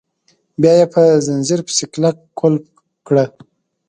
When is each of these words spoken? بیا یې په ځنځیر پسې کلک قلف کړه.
بیا 0.61 0.73
یې 0.79 0.85
په 0.93 1.01
ځنځیر 1.25 1.59
پسې 1.67 1.85
کلک 1.93 2.17
قلف 2.39 2.63
کړه. 3.07 3.25